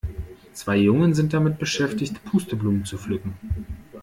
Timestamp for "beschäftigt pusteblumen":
1.59-2.85